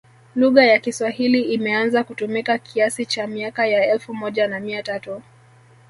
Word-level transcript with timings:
Lugha 0.35 0.63
ya 0.65 0.79
kiswahili 0.79 1.41
imeanza 1.41 2.03
kutumika 2.03 2.57
kiasi 2.57 3.05
cha 3.05 3.27
miaka 3.27 3.67
ya 3.67 3.93
elfu 3.93 4.13
moja 4.13 4.47
na 4.47 4.59
mia 4.59 4.83
tatu 4.83 5.21